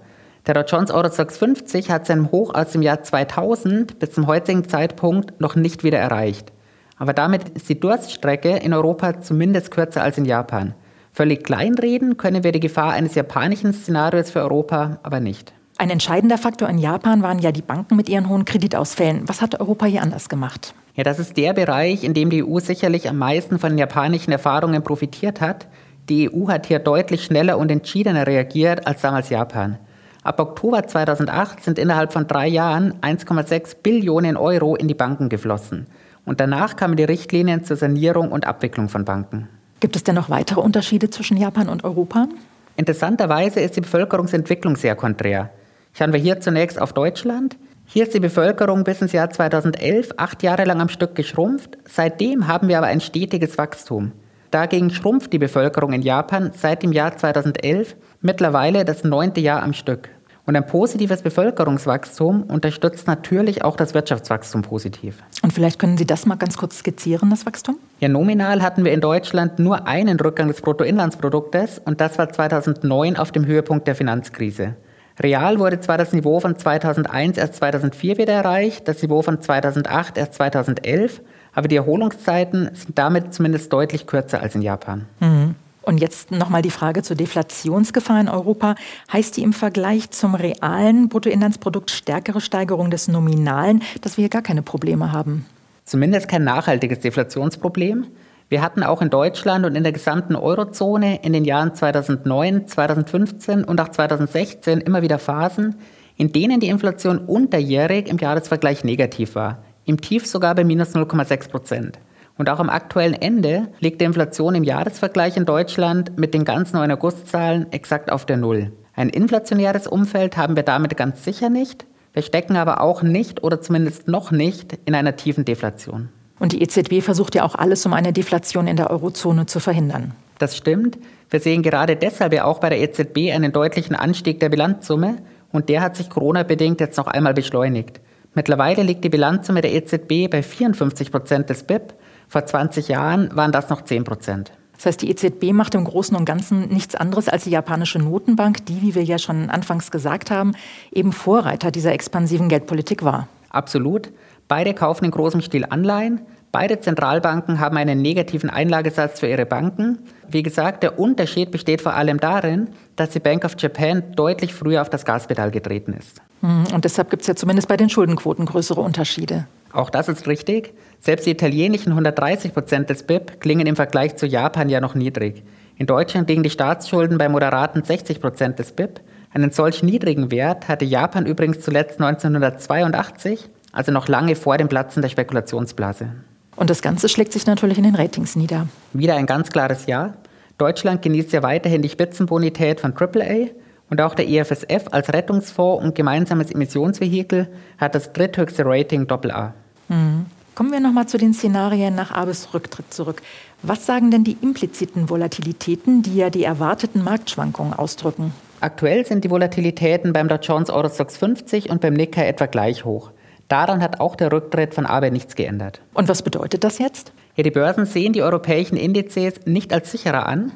Der 0.49 0.55
Dow 0.55 0.65
Jones 0.67 0.91
Eurostoxx 0.91 1.39
50 1.39 1.89
hat 1.89 2.05
seinen 2.07 2.33
Hoch 2.33 2.53
aus 2.53 2.73
dem 2.73 2.83
Jahr 2.83 3.05
2000 3.05 4.01
bis 4.01 4.11
zum 4.11 4.27
heutigen 4.27 4.69
Zeitpunkt 4.69 5.41
noch 5.41 5.55
nicht 5.55 5.85
wieder 5.85 6.01
erreicht. 6.01 6.53
Aber 6.97 7.13
damit 7.13 7.51
ist 7.51 7.69
die 7.69 7.79
Durststrecke 7.79 8.57
in 8.57 8.75
Europa 8.75 9.21
zumindest 9.21 9.71
kürzer 9.71 10.03
als 10.03 10.19
in 10.19 10.25
Japan. 10.25 10.75
Völlig 11.17 11.45
kleinreden 11.45 12.19
können 12.19 12.45
wir 12.45 12.53
die 12.53 12.61
Gefahr 12.61 12.93
eines 12.93 13.15
japanischen 13.15 13.73
Szenarios 13.73 14.31
für 14.31 14.41
Europa 14.41 14.99
aber 15.03 15.19
nicht. 15.19 15.55
Ein 15.79 15.89
entscheidender 15.89 16.37
Faktor 16.37 16.69
in 16.69 16.77
Japan 16.77 17.23
waren 17.23 17.39
ja 17.39 17.53
die 17.53 17.63
Banken 17.63 17.97
mit 17.97 18.11
ihren 18.11 18.29
hohen 18.29 18.45
Kreditausfällen. 18.45 19.27
Was 19.27 19.41
hat 19.41 19.59
Europa 19.59 19.87
hier 19.87 20.03
anders 20.03 20.29
gemacht? 20.29 20.75
Ja, 20.95 21.05
das 21.05 21.19
ist 21.19 21.39
der 21.39 21.55
Bereich, 21.55 22.05
in 22.05 22.13
dem 22.13 22.29
die 22.29 22.45
EU 22.45 22.59
sicherlich 22.59 23.09
am 23.09 23.17
meisten 23.17 23.59
von 23.59 23.71
den 23.71 23.79
japanischen 23.79 24.31
Erfahrungen 24.31 24.83
profitiert 24.83 25.41
hat. 25.41 25.69
Die 26.11 26.31
EU 26.31 26.49
hat 26.49 26.67
hier 26.67 26.81
deutlich 26.81 27.25
schneller 27.25 27.57
und 27.57 27.71
entschiedener 27.71 28.27
reagiert 28.27 28.87
als 28.87 29.01
damals 29.01 29.31
Japan. 29.31 29.79
Ab 30.23 30.39
Oktober 30.39 30.87
2008 30.87 31.65
sind 31.65 31.79
innerhalb 31.79 32.13
von 32.13 32.27
drei 32.27 32.47
Jahren 32.47 32.93
1,6 33.01 33.77
Billionen 33.83 34.37
Euro 34.37 34.77
in 34.77 34.87
die 34.87 34.93
Banken 34.93 35.31
geflossen. 35.31 35.87
Und 36.27 36.41
danach 36.41 36.77
kamen 36.77 36.97
die 36.97 37.05
Richtlinien 37.05 37.65
zur 37.65 37.79
Sanierung 37.79 38.33
und 38.33 38.47
Abwicklung 38.47 38.91
von 38.91 39.07
Banken. 39.07 39.49
Gibt 39.81 39.95
es 39.95 40.05
denn 40.05 40.15
noch 40.15 40.31
weitere 40.31 40.61
Unterschiede 40.61 41.11
zwischen 41.11 41.37
Japan 41.37 41.69
und 41.69 41.85
Europa? 41.85 42.29
Interessanterweise 42.77 43.61
ist 43.61 43.77
die 43.77 43.83
Bevölkerungsentwicklung 43.83 44.77
sehr 44.77 44.97
konträr. 44.97 45.51
Schauen 45.93 46.13
wir 46.13 46.21
hier 46.21 46.41
zunächst 46.41 46.81
auf 46.81 46.93
Deutschland. 46.93 47.57
Hier 47.85 48.05
ist 48.05 48.15
die 48.15 48.21
Bevölkerung 48.21 48.85
bis 48.85 49.03
ins 49.03 49.13
Jahr 49.13 49.31
2011 49.31 50.15
acht 50.17 50.43
Jahre 50.43 50.65
lang 50.65 50.81
am 50.81 50.89
Stück 50.89 51.15
geschrumpft. 51.15 51.79
Seitdem 51.87 52.49
haben 52.49 52.69
wir 52.69 52.79
aber 52.79 52.87
ein 52.87 53.01
stetiges 53.01 53.59
Wachstum. 53.59 54.13
Dagegen 54.51 54.91
schrumpft 54.91 55.33
die 55.33 55.39
Bevölkerung 55.39 55.93
in 55.93 56.03
Japan 56.03 56.53
seit 56.55 56.83
dem 56.83 56.93
Jahr 56.93 57.17
2011 57.17 57.97
mittlerweile 58.23 58.85
das 58.85 59.05
neunte 59.05 59.41
Jahr 59.41 59.63
am 59.63 59.73
Stück. 59.73 60.09
Und 60.47 60.55
ein 60.55 60.65
positives 60.65 61.23
Bevölkerungswachstum 61.23 62.45
unterstützt 62.45 63.09
natürlich 63.09 63.65
auch 63.65 63.77
das 63.77 63.95
Wirtschaftswachstum 63.95 64.63
positiv. 64.63 65.19
Und 65.43 65.53
vielleicht 65.53 65.81
können 65.81 65.99
Sie 65.99 66.07
das 66.07 66.25
mal 66.25 66.37
ganz 66.37 66.57
kurz 66.57 66.79
skizzieren, 66.79 67.31
das 67.31 67.47
Wachstum? 67.47 67.79
Ja, 67.99 68.09
nominal 68.09 68.63
hatten 68.63 68.85
wir 68.85 68.93
in 68.93 69.01
Deutschland 69.01 69.59
nur 69.59 69.89
einen 69.89 70.21
Rückgang 70.21 70.47
des 70.47 70.61
Bruttoinlandsproduktes 70.61 71.81
und 71.85 72.01
das 72.01 72.17
war 72.17 72.31
2009 72.31 73.17
auf 73.17 73.33
dem 73.33 73.45
Höhepunkt 73.45 73.89
der 73.89 73.97
Finanzkrise. 73.97 74.77
Real 75.19 75.59
wurde 75.59 75.81
zwar 75.81 75.99
das 75.99 76.13
Niveau 76.13 76.39
von 76.39 76.57
2001 76.57 77.39
erst 77.39 77.55
2004 77.57 78.19
wieder 78.19 78.35
erreicht, 78.35 78.87
das 78.87 79.03
Niveau 79.03 79.23
von 79.23 79.41
2008 79.41 80.17
erst 80.17 80.35
2011, 80.35 81.23
aber 81.55 81.67
die 81.67 81.77
Erholungszeiten 81.77 82.71
sind 82.75 82.97
damit 82.99 83.35
zumindest 83.35 83.73
deutlich 83.73 84.07
kürzer 84.07 84.41
als 84.43 84.55
in 84.55 84.63
Japan. 84.63 85.07
Mhm. 85.19 85.55
Und 85.87 85.99
jetzt 85.99 86.33
nochmal 86.33 86.63
die 86.63 86.71
Frage 86.71 87.05
zur 87.05 87.15
Deflationsgefahr 87.15 88.21
in 88.21 88.29
Europa. 88.29 88.75
Heißt 89.13 89.37
die 89.37 89.45
im 89.45 89.53
Vergleich 89.53 90.11
zum 90.11 90.35
realen 90.35 91.09
Bruttoinlandsprodukt 91.09 91.93
stärkere 91.93 92.41
Steigerung 92.41 92.91
des 92.91 93.07
Nominalen, 93.07 93.83
dass 94.01 94.17
wir 94.17 94.23
hier 94.23 94.29
gar 94.29 94.43
keine 94.43 94.63
Probleme 94.63 95.13
haben? 95.13 95.47
Zumindest 95.85 96.27
kein 96.27 96.43
nachhaltiges 96.43 96.99
Deflationsproblem. 96.99 98.09
Wir 98.49 98.63
hatten 98.63 98.83
auch 98.83 99.01
in 99.01 99.11
Deutschland 99.11 99.65
und 99.65 99.77
in 99.77 99.85
der 99.85 99.93
gesamten 99.93 100.35
Eurozone 100.35 101.23
in 101.23 101.33
den 101.33 101.45
Jahren 101.45 101.73
2009, 101.73 102.67
2015 102.67 103.63
und 103.63 103.81
auch 103.81 103.89
2016 103.89 104.81
immer 104.81 105.03
wieder 105.03 105.21
Phasen, 105.21 105.77
in 106.17 106.33
denen 106.33 106.59
die 106.59 106.69
Inflation 106.69 107.19
unterjährig 107.19 108.09
im 108.09 108.19
Jahresvergleich 108.19 108.83
negativ 108.83 109.37
war, 109.37 109.63
im 109.85 110.01
Tief 110.01 110.27
sogar 110.27 110.57
bei 110.57 110.65
minus 110.65 110.97
0,6 110.97 111.49
Prozent. 111.49 111.99
Und 112.39 112.51
auch 112.51 112.59
am 112.61 112.69
aktuellen 112.69 113.15
Ende 113.15 113.69
liegt 113.81 114.01
die 114.01 114.05
Inflation 114.05 114.55
im 114.55 114.65
Jahresvergleich 114.65 115.37
in 115.37 115.47
Deutschland 115.47 116.19
mit 116.19 116.35
den 116.35 116.45
ganz 116.45 116.73
neuen 116.73 116.93
Augustzahlen 116.93 117.73
exakt 117.73 118.13
auf 118.13 118.27
der 118.27 118.37
Null. 118.37 118.73
Ein 118.95 119.09
inflationäres 119.09 119.87
Umfeld 119.87 120.37
haben 120.37 120.57
wir 120.57 120.63
damit 120.63 120.97
ganz 120.97 121.25
sicher 121.25 121.49
nicht. 121.49 121.87
Wir 122.13 122.23
stecken 122.23 122.57
aber 122.57 122.81
auch 122.81 123.03
nicht 123.03 123.43
oder 123.43 123.61
zumindest 123.61 124.09
noch 124.09 124.31
nicht 124.31 124.79
in 124.85 124.95
einer 124.95 125.17
tiefen 125.17 125.45
Deflation. 125.45 126.09
Und 126.39 126.53
die 126.53 126.63
EZB 126.63 127.03
versucht 127.03 127.35
ja 127.35 127.45
auch 127.45 127.55
alles, 127.55 127.85
um 127.87 127.93
eine 127.93 128.13
Deflation 128.13 128.67
in 128.67 128.77
der 128.77 128.91
Eurozone 128.91 129.47
zu 129.47 129.61
verhindern. 129.61 130.13
Das 130.39 130.57
stimmt. 130.57 130.99
Wir 131.31 131.41
sehen 131.41 131.63
gerade 131.63 131.97
deshalb 131.97 132.33
ja 132.33 132.45
auch 132.45 132.59
bei 132.59 132.69
der 132.69 132.81
EZB 132.81 133.33
einen 133.33 133.53
deutlichen 133.53 133.97
Anstieg 133.97 134.41
der 134.41 134.51
Bilanzsumme 134.51 135.17
und 135.53 135.69
der 135.69 135.81
hat 135.81 135.97
sich 135.97 136.11
Corona-bedingt 136.11 136.81
jetzt 136.81 136.99
noch 136.99 137.07
einmal 137.07 137.35
beschleunigt. 137.35 138.01
Mittlerweile 138.35 138.83
liegt 138.83 139.03
die 139.03 139.09
Bilanzsumme 139.09 139.63
der 139.63 139.73
EZB 139.73 140.31
bei 140.31 140.43
54 140.43 141.11
Prozent 141.11 141.49
des 141.49 141.63
BIP 141.63 141.95
vor 142.29 142.45
20 142.45 142.89
Jahren 142.89 143.35
waren 143.35 143.53
das 143.53 143.69
noch 143.69 143.83
10 143.83 144.05
Prozent. 144.05 144.53
Das 144.77 144.87
heißt, 144.87 145.03
die 145.03 145.11
EZB 145.11 145.53
macht 145.53 145.75
im 145.75 145.85
Großen 145.85 146.17
und 146.17 146.27
Ganzen 146.27 146.69
nichts 146.69 146.95
anderes 146.95 147.29
als 147.29 147.45
die 147.45 147.51
japanische 147.51 147.99
Notenbank, 147.99 148.67
die, 148.67 148.83
wie 148.83 148.95
wir 148.95 149.05
ja 149.05 149.19
schon 149.19 149.49
anfangs 149.49 149.91
gesagt 149.91 150.31
haben, 150.31 150.53
eben 150.93 151.13
Vorreiter 151.13 151.71
dieser 151.71 151.93
expansiven 151.93 152.49
Geldpolitik 152.49 153.03
war. 153.03 153.29
Absolut. 153.49 154.11
Beide 154.49 154.75
kaufen 154.75 155.07
in 155.07 155.11
großem 155.11 155.41
Stil 155.41 155.65
Anleihen. 155.69 156.21
Beide 156.53 156.79
Zentralbanken 156.81 157.59
haben 157.59 157.77
einen 157.77 158.01
negativen 158.01 158.49
Einlagesatz 158.49 159.21
für 159.21 159.27
ihre 159.27 159.47
Banken. 159.47 159.99
Wie 160.29 160.43
gesagt, 160.43 160.83
der 160.83 160.99
Unterschied 160.99 161.51
besteht 161.51 161.83
vor 161.83 161.95
allem 161.95 162.21
darin, 162.21 162.69
dass 162.97 163.11
die 163.11 163.21
Bank 163.21 163.45
of 163.45 163.57
Japan 163.59 164.03
deutlich 164.15 164.55
früher 164.55 164.83
auf 164.83 164.89
das 164.89 165.05
Gaspedal 165.05 165.51
getreten 165.51 165.93
ist. 165.93 166.21
Hm, 166.41 166.65
und 166.73 166.85
deshalb 166.85 167.11
gibt 167.11 167.23
es 167.23 167.29
ja 167.29 167.35
zumindest 167.35 167.69
bei 167.69 167.77
den 167.77 167.91
Schuldenquoten 167.91 168.47
größere 168.47 168.81
Unterschiede. 168.81 169.47
Auch 169.73 169.91
das 169.91 170.09
ist 170.09 170.27
richtig. 170.27 170.73
Selbst 171.01 171.27
die 171.27 171.31
italienischen 171.31 171.91
130 171.93 172.53
Prozent 172.53 172.91
des 172.91 173.05
BIP 173.05 173.41
klingen 173.41 173.67
im 173.67 173.77
Vergleich 173.77 174.17
zu 174.17 174.27
Japan 174.27 174.69
ja 174.69 174.81
noch 174.81 174.95
niedrig. 174.95 175.43
In 175.77 175.87
Deutschland 175.87 176.29
liegen 176.29 176.43
die 176.43 176.51
Staatsschulden 176.51 177.19
bei 177.19 177.29
moderaten 177.29 177.85
60 177.85 178.21
Prozent 178.21 178.59
des 178.59 178.73
BIP. 178.73 179.01
Einen 179.33 179.51
solch 179.51 179.83
niedrigen 179.83 180.31
Wert 180.31 180.69
hatte 180.69 180.85
Japan 180.87 181.27
übrigens 181.27 181.61
zuletzt 181.61 182.01
1982, 182.01 183.51
also 183.73 183.93
noch 183.93 184.09
lange 184.09 184.35
vor 184.35 184.57
dem 184.57 184.69
Platzen 184.69 185.03
der 185.03 185.11
Spekulationsblase. 185.11 186.09
Und 186.57 186.71
das 186.71 186.81
Ganze 186.81 187.11
schlägt 187.11 187.33
sich 187.33 187.47
natürlich 187.47 187.77
in 187.77 187.85
den 187.85 187.95
Ratings 187.95 188.35
nieder. 188.35 188.67
Wieder 188.95 189.17
ein 189.17 189.27
ganz 189.27 189.51
klares 189.51 189.87
Ja. 189.87 190.15
Deutschland 190.57 191.03
genießt 191.03 191.33
ja 191.33 191.43
weiterhin 191.43 191.83
die 191.83 191.91
Spitzenbonität 191.91 192.81
von 192.81 192.95
AAA 192.97 193.51
und 193.91 194.01
auch 194.01 194.15
der 194.15 194.29
EFSF 194.29 194.87
als 194.91 195.13
Rettungsfonds 195.13 195.85
und 195.85 195.95
gemeinsames 195.95 196.51
Emissionsvehikel 196.51 197.49
hat 197.77 197.95
das 197.95 198.15
dritthöchste 198.15 198.65
Rating 198.65 199.07
AA. 199.11 199.53
Mhm. 199.89 200.27
Kommen 200.57 200.73
wir 200.73 200.81
nochmal 200.81 201.07
zu 201.07 201.19
den 201.19 201.35
Szenarien 201.35 201.95
nach 201.95 202.13
Abes 202.13 202.55
Rücktritt 202.55 202.91
zurück. 202.91 203.21
Was 203.61 203.85
sagen 203.85 204.11
denn 204.11 204.25
die 204.25 204.39
impliziten 204.41 205.11
Volatilitäten, 205.11 206.01
die 206.01 206.17
ja 206.17 206.31
die 206.31 206.45
erwarteten 206.45 207.05
Marktschwankungen 207.05 207.75
ausdrücken? 207.75 208.33
Aktuell 208.61 209.05
sind 209.05 209.23
die 209.23 209.31
Volatilitäten 209.31 210.15
beim 210.15 210.29
Dow 210.29 210.39
Jones 210.41 210.71
Eurostox 210.71 211.19
50 211.19 211.69
und 211.69 211.83
beim 211.83 211.93
Nikkei 211.93 212.27
etwa 212.27 212.47
gleich 212.47 212.87
hoch. 212.87 213.11
Daran 213.49 213.83
hat 213.83 214.01
auch 214.01 214.17
der 214.17 214.33
Rücktritt 214.33 214.73
von 214.73 214.87
Abe 214.87 215.11
nichts 215.11 215.35
geändert. 215.35 215.83
Und 215.93 216.09
was 216.09 216.23
bedeutet 216.23 216.65
das 216.65 216.79
jetzt? 216.79 217.13
Ja, 217.35 217.43
die 217.43 217.51
Börsen 217.51 217.85
sehen 217.85 218.15
die 218.15 218.23
europäischen 218.23 218.79
Indizes 218.79 219.35
nicht 219.45 219.75
als 219.75 219.91
sicherer 219.93 220.25
an. 220.25 220.53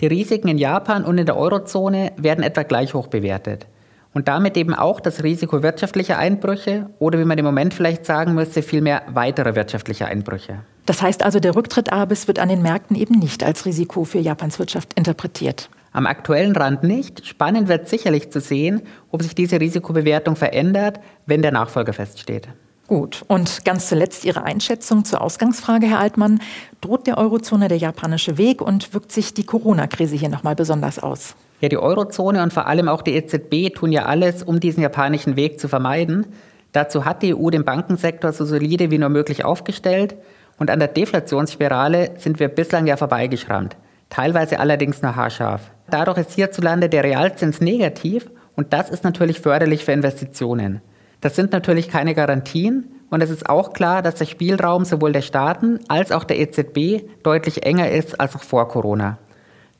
Die 0.00 0.06
Risiken 0.06 0.46
in 0.46 0.58
Japan 0.58 1.04
und 1.04 1.18
in 1.18 1.26
der 1.26 1.36
Eurozone 1.36 2.12
werden 2.16 2.44
etwa 2.44 2.62
gleich 2.62 2.94
hoch 2.94 3.08
bewertet 3.08 3.66
und 4.14 4.28
damit 4.28 4.56
eben 4.56 4.74
auch 4.74 5.00
das 5.00 5.22
Risiko 5.22 5.62
wirtschaftlicher 5.62 6.18
Einbrüche 6.18 6.90
oder 6.98 7.18
wie 7.18 7.24
man 7.24 7.38
im 7.38 7.44
Moment 7.44 7.74
vielleicht 7.74 8.04
sagen 8.04 8.34
müsste, 8.34 8.62
vielmehr 8.62 9.02
weitere 9.08 9.54
wirtschaftliche 9.54 10.06
Einbrüche. 10.06 10.60
Das 10.86 11.02
heißt 11.02 11.22
also, 11.22 11.40
der 11.40 11.54
Rücktritt 11.54 11.92
Abis 11.92 12.26
wird 12.26 12.38
an 12.38 12.48
den 12.48 12.62
Märkten 12.62 12.96
eben 12.96 13.18
nicht 13.18 13.44
als 13.44 13.66
Risiko 13.66 14.04
für 14.04 14.18
Japans 14.18 14.58
Wirtschaft 14.58 14.92
interpretiert. 14.94 15.70
Am 15.92 16.06
aktuellen 16.06 16.54
Rand 16.54 16.84
nicht. 16.84 17.26
Spannend 17.26 17.68
wird 17.68 17.88
sicherlich 17.88 18.30
zu 18.30 18.40
sehen, 18.40 18.82
ob 19.10 19.22
sich 19.22 19.34
diese 19.34 19.60
Risikobewertung 19.60 20.36
verändert, 20.36 21.00
wenn 21.26 21.42
der 21.42 21.52
Nachfolger 21.52 21.92
feststeht. 21.92 22.48
Gut. 22.86 23.24
Und 23.28 23.64
ganz 23.64 23.88
zuletzt 23.88 24.24
Ihre 24.24 24.42
Einschätzung 24.42 25.04
zur 25.04 25.20
Ausgangsfrage, 25.20 25.86
Herr 25.86 26.00
Altmann. 26.00 26.40
Droht 26.80 27.06
der 27.06 27.18
Eurozone 27.18 27.68
der 27.68 27.78
japanische 27.78 28.38
Weg 28.38 28.60
und 28.60 28.94
wirkt 28.94 29.12
sich 29.12 29.32
die 29.34 29.44
Corona-Krise 29.44 30.16
hier 30.16 30.28
nochmal 30.28 30.56
besonders 30.56 30.98
aus? 30.98 31.36
Ja, 31.60 31.68
die 31.68 31.78
Eurozone 31.78 32.42
und 32.42 32.52
vor 32.52 32.66
allem 32.66 32.88
auch 32.88 33.02
die 33.02 33.14
EZB 33.14 33.74
tun 33.74 33.92
ja 33.92 34.06
alles, 34.06 34.42
um 34.42 34.60
diesen 34.60 34.82
japanischen 34.82 35.36
Weg 35.36 35.60
zu 35.60 35.68
vermeiden. 35.68 36.26
Dazu 36.72 37.04
hat 37.04 37.22
die 37.22 37.34
EU 37.34 37.50
den 37.50 37.64
Bankensektor 37.64 38.32
so 38.32 38.44
solide 38.44 38.90
wie 38.90 38.98
nur 38.98 39.10
möglich 39.10 39.44
aufgestellt 39.44 40.16
und 40.58 40.70
an 40.70 40.78
der 40.78 40.88
Deflationsspirale 40.88 42.12
sind 42.16 42.40
wir 42.40 42.48
bislang 42.48 42.86
ja 42.86 42.96
vorbeigeschrammt, 42.96 43.76
teilweise 44.08 44.58
allerdings 44.58 45.02
nur 45.02 45.16
haarscharf. 45.16 45.70
Dadurch 45.90 46.18
ist 46.18 46.32
hierzulande 46.32 46.88
der 46.88 47.04
Realzins 47.04 47.60
negativ 47.60 48.30
und 48.56 48.72
das 48.72 48.88
ist 48.88 49.04
natürlich 49.04 49.40
förderlich 49.40 49.84
für 49.84 49.92
Investitionen. 49.92 50.80
Das 51.20 51.36
sind 51.36 51.52
natürlich 51.52 51.88
keine 51.88 52.14
Garantien 52.14 52.90
und 53.10 53.22
es 53.22 53.30
ist 53.30 53.50
auch 53.50 53.72
klar, 53.72 54.00
dass 54.00 54.14
der 54.14 54.24
Spielraum 54.24 54.84
sowohl 54.84 55.12
der 55.12 55.22
Staaten 55.22 55.80
als 55.88 56.12
auch 56.12 56.24
der 56.24 56.38
EZB 56.38 57.02
deutlich 57.22 57.66
enger 57.66 57.90
ist 57.90 58.18
als 58.18 58.36
auch 58.36 58.42
vor 58.42 58.68
Corona. 58.68 59.18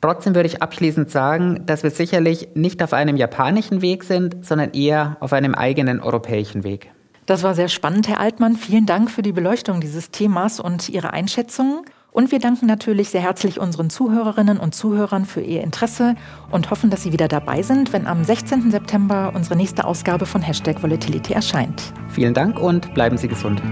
Trotzdem 0.01 0.35
würde 0.35 0.47
ich 0.47 0.63
abschließend 0.63 1.11
sagen, 1.11 1.63
dass 1.67 1.83
wir 1.83 1.91
sicherlich 1.91 2.49
nicht 2.55 2.83
auf 2.83 2.93
einem 2.93 3.17
japanischen 3.17 3.83
Weg 3.83 4.05
sind, 4.05 4.45
sondern 4.45 4.73
eher 4.73 5.17
auf 5.21 5.33
einem 5.33 5.55
eigenen 5.55 6.01
europäischen 6.01 6.65
Weg. 6.65 6.91
Das 7.27 7.43
war 7.43 7.55
sehr 7.55 7.69
spannend, 7.69 8.09
Herr 8.09 8.19
Altmann. 8.19 8.57
Vielen 8.57 8.87
Dank 8.87 9.11
für 9.11 9.23
die 9.23 9.33
Beleuchtung 9.33 9.81
dieses 9.81 10.11
Themas 10.11 10.59
und 10.59 10.89
Ihre 10.89 11.13
Einschätzungen. 11.13 11.83
Und 12.13 12.33
wir 12.33 12.41
danken 12.41 12.67
natürlich 12.67 13.11
sehr 13.11 13.21
herzlich 13.21 13.61
unseren 13.61 13.89
Zuhörerinnen 13.89 14.59
und 14.59 14.75
Zuhörern 14.75 15.27
für 15.27 15.41
ihr 15.41 15.63
Interesse 15.63 16.17
und 16.51 16.71
hoffen, 16.71 16.91
dass 16.91 17.05
Sie 17.05 17.13
wieder 17.13 17.29
dabei 17.29 17.63
sind, 17.63 17.93
wenn 17.93 18.09
am 18.09 18.25
16. 18.25 18.73
September 18.73 19.33
unsere 19.35 19.55
nächste 19.55 19.85
Ausgabe 19.85 20.27
von 20.27 20.43
Hashtag 20.43 20.83
Volatility 20.83 21.35
erscheint. 21.35 21.93
Vielen 22.09 22.35
Dank 22.35 22.59
und 22.59 22.93
bleiben 22.95 23.17
Sie 23.17 23.29
gesund. 23.29 23.63